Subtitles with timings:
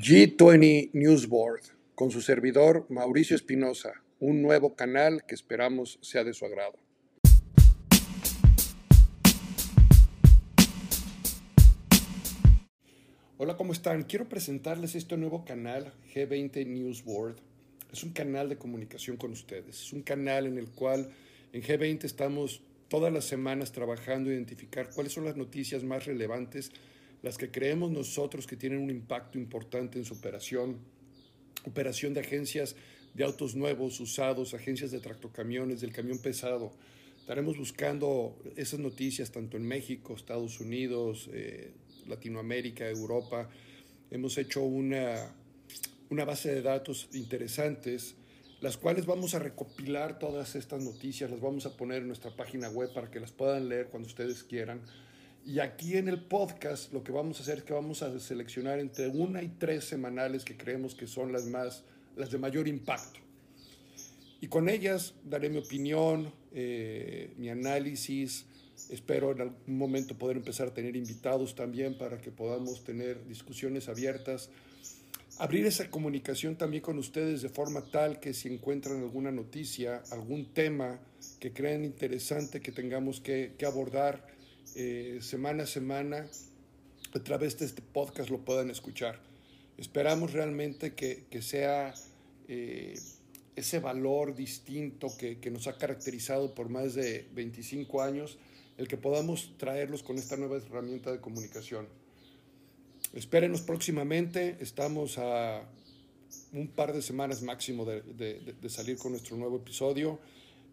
[0.00, 1.62] G20 News Board,
[1.96, 6.78] con su servidor Mauricio Espinosa, un nuevo canal que esperamos sea de su agrado.
[13.38, 14.04] Hola, ¿cómo están?
[14.04, 17.34] Quiero presentarles este nuevo canal, G20 News Board.
[17.92, 19.82] Es un canal de comunicación con ustedes.
[19.82, 21.10] Es un canal en el cual
[21.52, 26.70] en G20 estamos todas las semanas trabajando, identificar cuáles son las noticias más relevantes
[27.22, 30.78] las que creemos nosotros que tienen un impacto importante en su operación,
[31.64, 32.76] operación de agencias
[33.14, 36.72] de autos nuevos, usados, agencias de tractocamiones, del camión pesado.
[37.18, 41.72] Estaremos buscando esas noticias tanto en México, Estados Unidos, eh,
[42.06, 43.48] Latinoamérica, Europa.
[44.10, 45.34] Hemos hecho una,
[46.10, 48.14] una base de datos interesantes,
[48.60, 52.70] las cuales vamos a recopilar todas estas noticias, las vamos a poner en nuestra página
[52.70, 54.80] web para que las puedan leer cuando ustedes quieran.
[55.48, 58.80] Y aquí en el podcast lo que vamos a hacer es que vamos a seleccionar
[58.80, 61.84] entre una y tres semanales que creemos que son las más,
[62.16, 63.18] las de mayor impacto.
[64.42, 68.44] Y con ellas daré mi opinión, eh, mi análisis.
[68.90, 73.88] Espero en algún momento poder empezar a tener invitados también para que podamos tener discusiones
[73.88, 74.50] abiertas.
[75.38, 80.52] Abrir esa comunicación también con ustedes de forma tal que si encuentran alguna noticia, algún
[80.52, 81.00] tema
[81.40, 84.36] que crean interesante que tengamos que, que abordar,
[84.74, 86.26] eh, semana a semana
[87.14, 89.20] a través de este podcast lo puedan escuchar.
[89.76, 91.94] Esperamos realmente que, que sea
[92.48, 92.98] eh,
[93.56, 98.38] ese valor distinto que, que, nos ha caracterizado por más de 25 años,
[98.76, 101.88] el que podamos traerlos con esta nueva herramienta de comunicación.
[103.14, 105.62] Espérenos próximamente, estamos a
[106.52, 110.18] un par de semanas máximo de, de, de salir con nuestro nuevo episodio.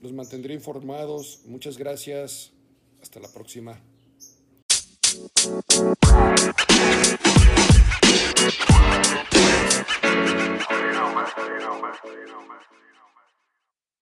[0.00, 1.40] Los mantendré informados.
[1.46, 2.55] Muchas gracias.
[3.06, 3.80] Hasta la próxima.